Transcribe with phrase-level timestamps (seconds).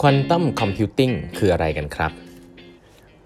[0.00, 2.12] ควอนตัมคอมพิวติ้งคืออะไรกันครับ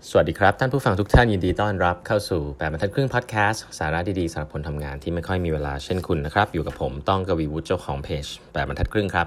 [0.09, 9.27] สวัสดีครับ ท่านผู้ฟังทุกท่านยินดีต้อนรับเข้าสู่แปดบรรทัดครึ่งพอดแคสต์สาระดีๆสำหรับคนทำงานที่ไม่ค่อยมีเวลาเช่นคุณนะครับ อยู่กับผมต้องกวีวุฒิเจ้าของเพจแปดบรรทัดครึ่งครับ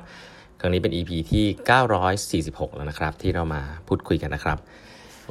[0.60, 1.46] ครั้งนี้เป็น EP ที่
[2.70, 4.58] 946 แล้วนะครับ ที่เรามาพูดคุยกันนะครับ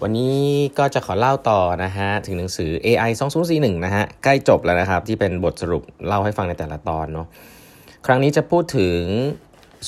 [0.03, 0.37] วันนี้
[0.79, 3.11] ก็จะขอเล่าต่อนะฮะถึงหนังสือ AI
[3.49, 7.27] 2041นะฮะใกล้จบแล้วนะครับ ที่เป็นบทสรุปเล่าให้ฟังในแต่ละตอนเนาะ
[8.07, 8.99] ครั้งนี้จะพูดถึง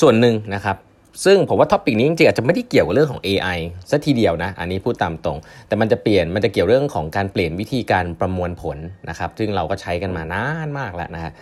[0.01, 0.79] ส่วนหนึ่งนะครับ
[1.25, 3.59] ซึ่งผมว่า topic นี้จริงๆอาจจะไม่ได้เกี่ยวกับเรื่องของ AI
[3.91, 8.79] ซะทีเดียวนะ อันนี้พูดตามตรง แต่มันจะเปลี่ยนมันจะเกี่ยวเรื่องของการเปลี่ยนวิธีการประมวลผล
[9.09, 11.33] นะครับ ซึ่งเราก็ใช้กันมานานมากแล้วนะฮะ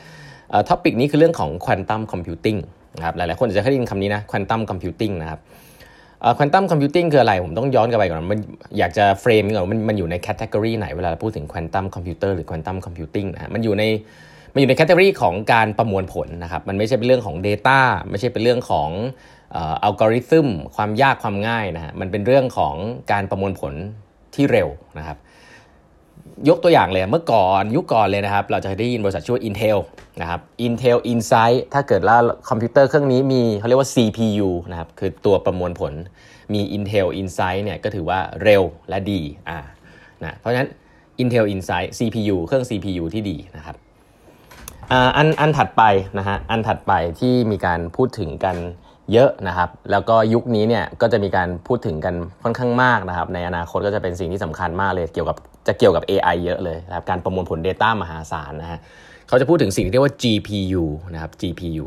[0.68, 2.56] topic นี้คือเรื่องของ quantum computing
[2.96, 5.40] นะครับหลายๆคนอาจจะเคยได้ยินคำนี้นะ quantum computing นะครับ
[6.38, 8.38] quantum computing คืออะไรผมต้องย้อนกลับไปก่อนมัน
[8.78, 13.84] อยากจะ frame ก่อนมันมันอยู่ใน category ไหนเวลาพูดถึง quantum computer หรือ quantum computing นะมันอยู่ใน
[14.52, 18.88] มันอยู่ใน category ของการประมวลผลนะครับมันไม่ใช่เป็นเรื่องของ Data ไม่ใช่เป็นเรื่องของ
[19.56, 22.74] อัลกอริทึมความยากความง่ายนะฮะมันเป็นเรื่องของ
[23.12, 23.72] การประมวลผล
[24.34, 24.68] ที่เร็ว
[24.98, 25.18] นะครับ
[26.48, 29.78] ยกตัวอย่างเลยเมื่อก่อนยุคก่อนเลยนะครับ เราจะได้ยินบริษัทชื่อ Intel
[30.20, 32.16] นะครับ Intel Insight ถ้าเกิดว่า
[32.48, 35.92] คอมพิวเตอร์เครื่องนี้มีเขาเรียกว่า CPU นะครับคือตัวประมวลผล
[36.52, 39.58] มี Intel Insight เนี่ยก็ถือว่าเร็วและดีอ่า
[40.22, 40.68] นะเพราะฉะนั้น
[41.22, 43.76] Intel Insight CPU เครื่อง CPU ที่ดีนะครับ
[44.90, 45.82] อันอันถัดไป
[46.18, 48.56] นะฮะอันถัดไปที่มีการพูดถึงกัน
[49.12, 58.78] เยอะนะครับ แล้วก็ยุคนี้เนี่ยก็จะมีการพูดถึงกันค่อนข้างมากนะครับ ในอนาคตก็จะเป็นสิ่งที่สำคัญมากเลย เกี่ยวกับจะเกี่ยวกับ AI เยอะเลยนะครับการประมวลผล Data มหาศาลนะฮะ
[59.28, 61.84] เขาจะพูดถึงสิ่งที่เรียกว่า GPU นะครับ GPU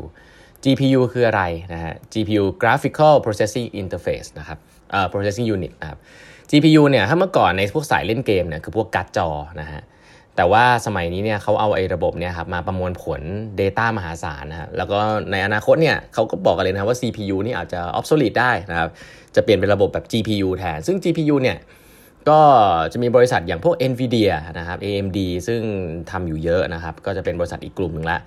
[0.64, 4.58] GPU คืออะไรนะฮะ GPU Graphical Processing Interface นะครับ
[4.90, 5.98] เอ่อ Processing Unit นะครับ
[6.50, 9.28] GPU เนี่ยถ้าเมื่อก่อนในพวกสายเล่นเกมเนี่ยคือพวกการ์ดจอ
[9.60, 9.82] นะฮะ
[10.36, 13.20] แต่ว่าสมัยนี้เนี่ยเขาเอาไอ้ระบบเนี่ยครับมาประมวลผล
[13.60, 14.98] Data มหาศาลนะฮะแล้วก็
[15.30, 18.90] ในอนาคตเนี่ยเขาก็บอกกันเลยนะว่า CPU นี่อาจจะ obsolete ได้นะครับ
[19.34, 21.58] จะเปลี่ยนเป็นระบบแบบ GPU แทน ซึ่ง GPU เนี่ย
[22.28, 22.40] ก็
[22.92, 25.18] จะมีบริษัทอย่างพวก NVIDIA นะครับ AMD
[25.48, 25.60] ซึ่ง
[26.10, 28.18] ทำอยู่เยอะนะครับ ก็จะเป็นบริษัทอีกกลุ่มหนึ่งละ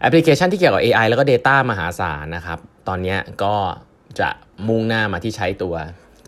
[0.00, 3.54] แอปพลิเคชันที่เกี่ยวกับ AI แล้วก็ Data มหาศาลนะครับ ตอนนี้ก็
[4.20, 4.28] จะ
[4.68, 5.74] มุ่งหน้ามาที่ใช้ตัว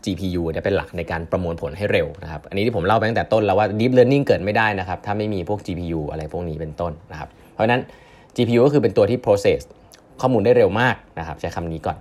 [0.05, 7.81] GPU เนี่ยเป็นหลักในการประมวลผลให้เร็วนะครับ อันนี้ที่ผมเล่าไปตั้งแต่ต้นแล้วว่า Deep Learning เกิดไม่ได้นะครับ ถ้าไม่มีพวก GPU อะไรพวกนี้เป็นต้นนะครับ เพราะนั้น
[8.37, 9.61] GPU ก็คือเป็นตัวที่ process
[10.21, 11.97] ข้อมูลได้เร็วมากนะครับ ใช้คำนี้ก่อน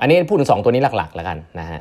[0.00, 1.80] อันนี้พูดถึง 2 ตัวนี้หลักๆ แล้วกันนะฮะ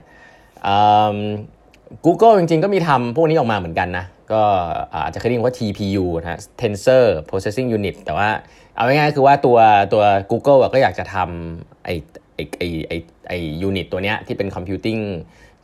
[2.06, 4.42] Google จริงๆ ก็มีทำพวกนี้ออกมาเหมือนกันนะ ก็
[5.04, 8.30] อาจจะเคยได้ยินว่า TPU นะ Tensor Processing Unit แต่ว่า
[8.76, 9.58] เอาง่ายๆคือว่าตัว
[9.94, 11.90] ตัว Google ก็อยากจะทำไอ้
[12.40, 12.94] ไอ้ไอ้ไอ้
[13.28, 14.98] ไอ้ unit ตัวเนี้ยที่เป็น computing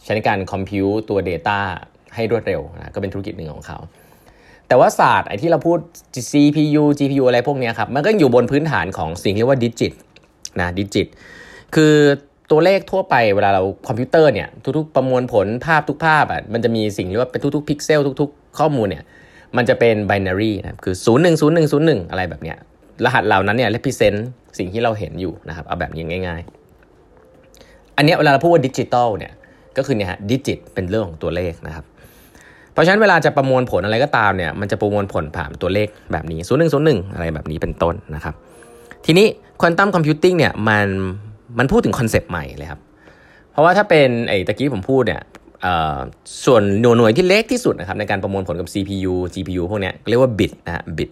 [0.04, 1.60] ใช้ในการ compute ตัว Data
[2.16, 3.78] ให้รวดเร็วนะก็เป็นธุรกิจหนึ่งของเขา
[4.68, 5.80] แต่ว่าศาสตร์ไอ้ที่เราพูด
[6.32, 9.94] CPU GPU อะไรพวกนี้ครับ มันก็อยู่บนพื้นฐานของสิ่งที่เรียกว่า digit
[10.60, 11.08] นะ digit
[11.76, 11.94] คือ
[12.52, 14.48] ตัวเลขทั่วไปเวลาเราคอมพิวเตอร์เนี่ย
[14.78, 19.04] ทุกๆ ประมวลผลภาพทุกภาพอะมันจะมีสิ่งเรียกว่าเป็นทุกๆพิกเซลทุก ๆ ข้อมูลเนี่ย
[19.58, 22.58] มันจะเป็น binary นะคือ 0 1 0 1 0 1 อะไรแบบเนี้ย
[23.06, 26.65] รหัสเหล่านั้นเนี่ย represent สิ่งที่เราเห็นอยู่นะครับ เอาแบบนี้ง่าย ๆ
[27.98, 29.34] อันนี้เวลาเราพูดว่าดิจิตอลเนี่ย
[29.78, 31.86] ก็คือเนี่ยฮะ digit เป็นเรื่องของตัวเลขนะครับ
[32.74, 38.36] เพราะฉะนั้นเวลาจะประมวลผลอะไรก็ตามเนี่ยมันจะประมวลผลผ่านตัวเลขแบบนี้ 0 1 0 1 อะไรแบบนี้เป็นต้นนะครับ
[39.06, 39.28] ทีนี้
[39.62, 40.88] quantum computing เนี่ยมัน
[41.60, 42.80] มันพูดถึง concept ใหม่เลยครับ
[43.52, 45.22] เพราะว่าถ้าเป็นไอ้ตะกี้ผมพูดเนี่ย
[46.46, 51.10] ส่วนหน่วยหน่วยที่เล็กที่สุดนะครับในการประมวลผลกับ CPU GPU พวกนี้เรียกว่าบิตนะฮะบิต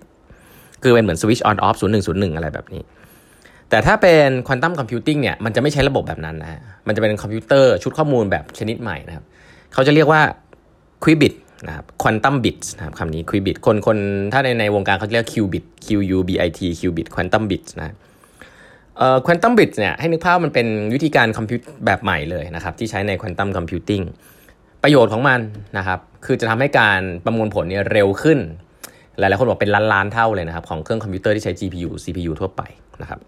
[0.83, 2.81] คือเป็นเหมือนสวิตช์ on off ศูนย์หนึ่งศูนย์หนึ่งอะไรแบบนี้
[3.73, 9.25] แต่ถ้าเป็น quantum computing เนี่ยมันจะไม่ใช้ระบบแบบนั้นนะฮะมันจะเป็นคอมพิวเตอร์ชุดข้อมูลแบบชนิดใหม่นะครับ
[9.73, 10.21] เขาจะเรียกว่า
[11.03, 11.33] qubit
[11.67, 13.97] นะครับ quantum bit นะครับคำนี้ qubit คนคน
[14.33, 17.95] ถ้าในในวงการเขาเรียก qubit Q U B I T qubit quantum bit นะ
[18.97, 24.01] เอ่อ quantum bit เนี่ยให้นึกภาพมันเป็นวิธีการ compute แบบใหม่เลยนะครับที่ใช้ใน quantum computing
[24.83, 25.39] ประโยชน์ของมัน
[25.77, 28.39] นะครับคือจะทำให้การประมวลผลเนี่ยเร็วขึ้น
[29.19, 32.61] หลายๆคนบอกเป็นล้านล้านเท่าเลยนะครับของเครื่องคอมพิวเตอร์ที่ใช้ GPU CPU ทั่วไป
[33.01, 33.19] นะครับ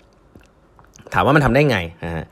[1.13, 2.25] ถามว่ามันทำได้ไงนะฮะ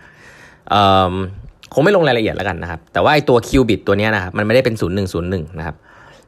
[1.74, 4.76] คงไม่ลงรายละเอียดแล้วกันนะครับ แต่ว่าไอตัว qubit ตัวนี้นะครับ มันไม่ได้เป็น
[5.18, 5.76] 0101 นะครับ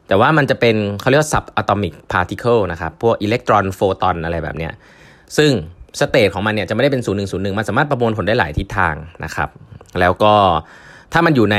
[0.08, 4.72] แต่ว่ามันจะเป็นเขาเรียกว่า sub atomic particle นะครับ พวกอิเล็กตรอนโฟตอนอะไรแบบเนี้ย
[5.38, 5.52] ซึ่ง
[6.00, 9.50] state ของมันเนี่ยจะไม่ได้เป็น 0101 มันสามารถประมวลผลได้หลายทิศทางนะครับ
[10.00, 10.34] แล้วก็
[11.14, 11.58] ถ้ามันอยู่ใน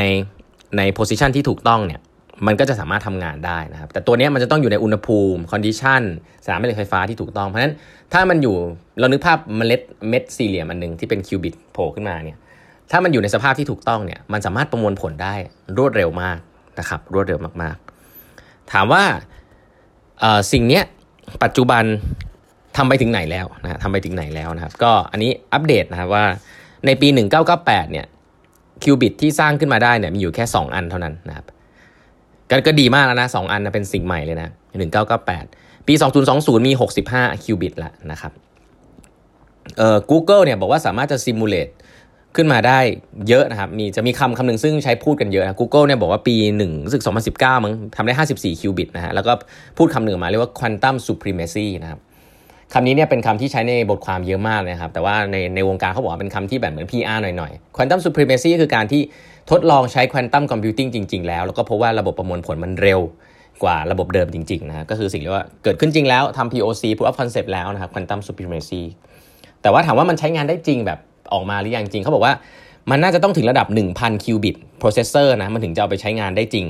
[0.78, 2.00] ใน position ที่ถูกต้องเนี่ย
[2.46, 6.02] มันก็จะสามารถทำงานได้นะครับ แต่ตัวนี้มันจะต้องอยู่ในอุณหภูมิ condition
[6.44, 7.74] สนามแม่เหล็กไฟฟ้าที่ถูกต้อง เพราะฉะนั้น
[8.12, 8.56] ถ้ามันอยู่
[9.00, 12.38] เรานึกภาพเมล็ดเม็ดสี่เหลี่ยมอันหนึ่งที่เป็น qubit โผล่ขึ้นมาเนี่ย
[12.90, 15.34] ถ้ามันอยู่ในสภาพที่ถูกต้องเนี่ยมันสามารถประมวลผลได้
[15.78, 16.38] รวดเร็วมาก
[16.78, 19.02] นะครับรวดเร็วมากๆ ถามว่า
[20.52, 20.80] สิ่งนี้
[21.42, 21.84] ปัจจุบัน
[22.76, 26.24] ทำไปถึงไหนแล้วนะทำไปถึงไหนแล้วนะครับ ก็อันนี้อัปเดตนะครับว่า
[26.86, 27.08] ในปี
[27.50, 28.06] 1998เนี่ย
[28.82, 31.46] คิวบิตที่สร้างขึ้นมาได้เนี่ยมีอยู่แค่ 2 อันเท่านั้นนะครับ
[32.50, 34.50] ก็ก็ดีมากแล้วนะสอันนะเป็นสิ่งใหม่เลยนะ
[35.18, 35.94] 1998ปี
[36.30, 36.72] 2020มี
[37.08, 38.32] 65คิวบิตแล้วนะครับ
[39.78, 41.68] เอ่อ Google เนี่ยบอกว่าสามารถจะซิมูเลต
[42.36, 42.78] ขึ้นมาได้
[43.28, 47.02] เยอะนะครับ มีจะมีคำคำหนึ่งซึ่งใช้พูดกันเยอะนะ Google เนี่ยบอกว่าปี1รู้สึก
[47.34, 49.32] 2019 มั้งทำได้ 54 คิวบิตนะฮะ แล้วก็
[49.78, 52.00] พูดคำหนึ่งมาเรียกว่า quantum supremacy นะครับ
[52.72, 59.02] คำนี้เนี่ยเป็นคำที่ใช้ในบทความเยอะมากเลยครับ แต่ว่าในในวงการเขาบอกว่าเป็นคำที่แบบเหมือน PR หน่อยๆ quantum supremacy คือการที่
[59.50, 63.00] ทดลองใช้ quantum computing จริง ๆ แล้ว แล้วก็พบว่าระบบประมวลผลมันเร็ว
[63.62, 68.82] กว่าระบบเดิมจริงๆนะก็คือสิ่งที่ว่าเกิดขึ้นจริงแล้วทำ POC proof of concept แล้วนะครับ quantum supremacy
[69.62, 70.98] แต่ว่าถามว่ามันใช้งานได้จริงแบบ
[71.32, 72.34] ออกมาหรือยังจริง เขาบอกว่า
[72.90, 73.66] มันน่าจะต้องถึงระดับ
[73.96, 76.66] 1,000 qubit processor นะมันถึงจะเอาไปใช้งานได้จริง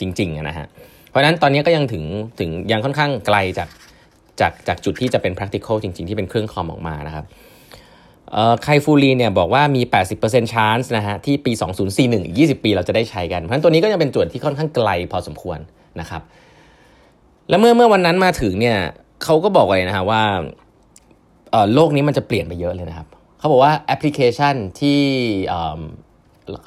[0.00, 0.66] จริงๆนะฮะ
[1.08, 2.04] เพราะฉะนั้นตอนนี้ก็ยังถึง
[2.40, 3.68] ถึงยังค่อนข้างไกลจาก
[4.40, 7.24] จากจากจุดที่จะเป็น practical จริง ๆ ที่เป็นเครื่องคอมออกมานะครับ
[8.62, 9.82] ไคฟูลีเนี่ยบอกว่ามี
[10.18, 11.52] 80% chance นะฮะที่ปี
[11.88, 15.58] 2041อีก20 ปีเราจะได้ใช้กัน เพราะฉะนั้นตัวนี้ก็ยังเป็นจุดที่ค่อนข้างไกลพอสมควร
[16.00, 16.22] นะครับ
[17.48, 18.78] แล้วเมื่อเมื่อวันนั้นมาถึงเนี่ย
[19.24, 20.22] เขาก็บอกไว้นะฮะว่า
[21.74, 23.06] โลกนี้มันจะเปลี่ยนไปเยอะเลยนะครับ
[23.38, 25.00] เขาบอกว่าแอปพลิเคชันที่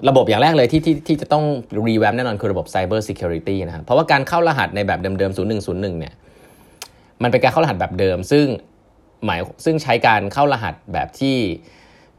[0.09, 1.43] ระบบอย่างแรกเลยที่ที่ที่จะต้อง
[1.87, 6.13] revamp แน่นอนคือระบบ Cyber Security นะครับเพราะว่าการเข้ารหัสในแบบเดิมๆ 0101 เนี่ย
[7.23, 8.45] มันเป็นการเข้ารหัสแบบเดิม ซึ่ง
[9.25, 11.37] หมายซึ่งใช้การเข้ารหัสแบบที่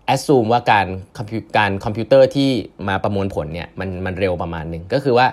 [0.06, 0.86] assume ว่าการ
[1.18, 2.50] compute การคอมพิวเตอร์ที่
[2.88, 5.26] มาประมวลผลเนี่ยมันมันเร็วประมาณหนึ่งก็คือว่า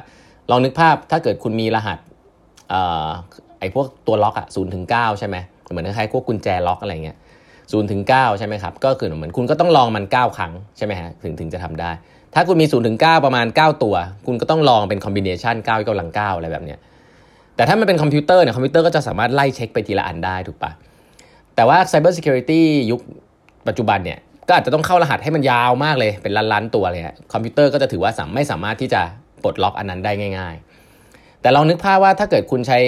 [0.50, 2.00] ลองนึกภาพถ้าเกิดคุณมีรหัส
[3.60, 5.38] ไอ้พวกตัวล็อกอะศูนย์ถึงเก้าใช่ไหม
[5.70, 7.18] เหมือนคล้ายๆพวกกุญแจล็อกอะไรเงี้ย
[7.72, 11.92] ศูนย์ถึงเก้าใช่ไหมครับก็คือเหมือนคุณก็ต้องลองมัน9ครั้งใช่ไหมฮะถึงถึงจะทำได้
[12.34, 13.96] ถ้าคุณมี0ูนย์ถึงเประมาณ9ตัว
[14.26, 16.80] คุณก็ต้องลองเป็น combination 9 กำลัง9อะไรแบบเนี้ย
[17.56, 20.72] แต่ถ้ามันเป็นคอมพิวเตอร์เนี่ยคอมพิวเตอร์ก็จะสามารถไล่เช็คไปทีละอันได้ถูกปะ
[21.60, 22.62] แต่ว่า Cyber Security
[22.92, 23.02] ยุค
[23.68, 27.04] ปัจจุบันเนี่ยก็อาจจะต้องเข้ารหัสให้มันยาวมากเลยเป็นล้านๆตัวเลย
[27.34, 29.02] คอมพิวเตอร์ก็จะถือว่าไม่สามารถที่จะ
[29.44, 30.56] ปลดล็อกอันนั้นได้ง่าย
[31.00, 32.80] ๆ แต่ลองนึกภาพว่าถ้าเกิดคุณใช้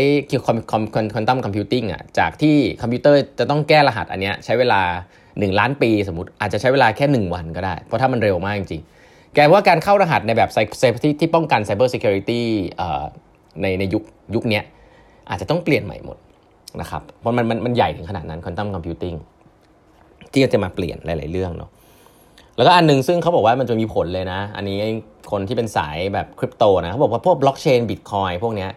[0.45, 0.83] คอมคอม
[1.15, 4.81] quantum computing อะจากที่คอมพิวเตอร์จะต้องแก้รหัสอันเนี้ยใช้เวลา
[5.19, 12.41] 1 ล้านปีสมมติอาจจะใช้เวลาแค่ 1 วันก็ได้ เพราะถ้ามันเร็วมากจริงๆแปลว่าการเข้ารหัสในแบบ safe ที่ที่ป้องกัน Cyber Security
[13.61, 14.03] ในในยุค
[14.35, 14.61] ยุคนี้
[15.29, 16.17] อาจจะต้องเปลี่ยนใหม่หมด
[16.81, 19.17] นะครับเพราะมันมันมันใหญ่ถึงขนาดนั้น Quantum Computing
[20.31, 21.69] ที่จะมาเปลี่ยนหลาย ๆ เรื่องเนาะ
[22.57, 24.79] แล้วก็อันนึงซึ่งเขาบอกว่ามันจะมีผลเลยนะ อันนี้
[25.31, 28.69] คนที่เป็นสายแบบคริปโตนะเขาบอกว่าพวกบล็อกเชนบิตคอยพวกเนี้ย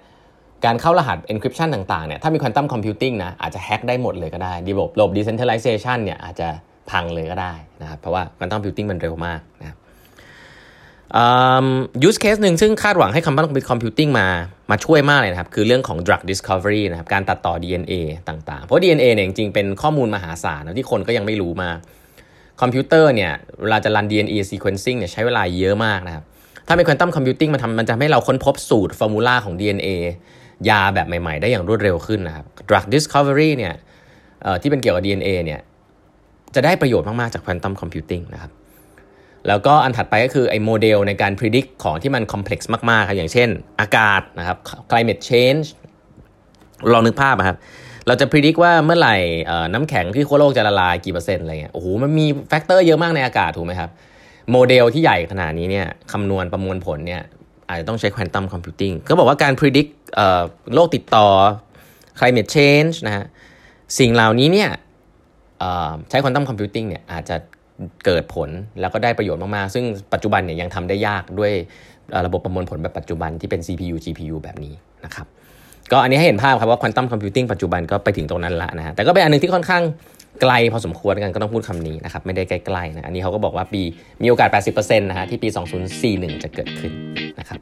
[0.64, 6.49] การเข้ารหัส encryption ต่างๆเนี่ยถ้ามี quantum computing นะอาจจะแฮ็กได้หมดเลยก็ได้ระบบระบบ decentralization เนี่ยอาจจะ
[6.90, 7.52] พังเลยก็ได้
[7.82, 9.79] นะครับเพราะว่า quantum computing มันเร็วมากนะครับ
[12.06, 14.26] use case หนึ่งซึ่งคาดหวังให้ quantum computing มา
[14.70, 17.94] มาช่วยมากเลยนะครับ คือเรื่องของ drug discovery นะครับการตัดต่อ DNA
[18.28, 21.70] ต่างๆ เพราะ DNA เนี่ยจริงๆเป็นข้อมูลมหาศาลนะที่คนก็ยังไม่รู้มา
[22.60, 26.24] คอมพิวเตอร์เนี่ยเวลาจะรัน DNA sequencing เนี่ยใช้เวลาเยอะมากนะครับ
[26.66, 29.88] ถ้าเป็น quantum computing มันทำมันจะให้เราค้นพบสูตรฟอร์มูลาของ DNA
[30.68, 33.74] ยาแบบใหม่ๆ ได้อย่างรวดเร็วขึ้นนะครับ drug discovery เนี่ย
[34.62, 35.60] ที่เป็นเกี่ยวกับ DNA เนี่ย
[36.54, 38.50] จะได้ประโยชน์มากๆจาก quantum computing นะครับ
[39.49, 42.61] แล้วก็อันถัดไปก็คือไอ้โมเดลในการ predict ของที่มัน complex
[42.91, 43.49] มากๆครับอย่างเช่น
[43.81, 44.58] อากาศนะครับ
[44.91, 45.67] climate change
[46.93, 47.56] ลองนึกภาพครับ
[48.06, 49.17] เราจะ predict ว่าเมื่อไหร่
[49.73, 53.90] น้ำแข็งที่ขั้วโลกจะละลายกี่เปอร์เซ็นต์อะไรเงี้ยโอ้โหมันมี factor เยอะมากในอากาศถูกไหมครับ
[54.50, 57.23] โมเดลที่ใหญ่ขนาดนี้เนี่ยคำนวณประมวลผลเนี่ย
[57.68, 59.90] อาจจะต้องใช้ quantum computing ก็บอกว่าการ predict
[60.75, 61.26] โรคติดต่อ
[62.18, 63.25] climate change นะฮะ
[63.99, 64.71] สิ่งเหล่านี้เนี่ย
[66.09, 67.37] ใช้ quantum computing เนี่ยอาจจะ
[68.07, 68.49] เกิดผล
[68.81, 71.52] แล้วก็ได้ประโยชน์มาก ๆ ซึ่งปัจจุบันเนี่ยยังทำได้ยากด้วย
[72.26, 75.26] ระบบประมวลผลแบบปัจจุบันที่เป็น CPU GPU แบบนี้นะครับ
[75.93, 79.83] ก็อันนี้ให้เห็นภาพครับว่า quantum computing ปัจจุบันก็ไปถึงตรงนั้นล้วนะฮะแต่ก็เป็นอันนึงที่ค่อนข้าง
[80.43, 83.83] ไกลพอสมควรกันก็ต้องพูดคำนี้นะครับไม่ได้ใกล้ๆนะอันนี้เขาก็บอกว่าปี
[84.23, 85.49] มีโอกาส 80%นะฮะที่ปี
[85.97, 86.93] 2041 จะเกิดขึ้น
[87.38, 87.59] นะครับ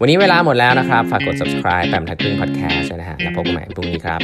[0.00, 4.20] วันนี้เวลาหมดแล้วนะครับ ฝากกด subscribe แปมทักครึ่ง podcast นะฮะแล้วพบกันใหม่พรุ่งนี้ครับ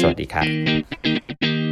[0.00, 1.69] สวัสดีครับ